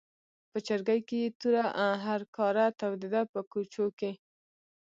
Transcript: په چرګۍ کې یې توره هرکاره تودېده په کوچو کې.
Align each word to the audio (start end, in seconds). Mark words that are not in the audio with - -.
په 0.51 0.57
چرګۍ 0.67 0.99
کې 1.07 1.17
یې 1.23 1.29
توره 1.39 1.63
هرکاره 2.07 2.65
تودېده 2.79 3.21
په 3.33 3.39
کوچو 3.51 3.85
کې. 3.99 4.11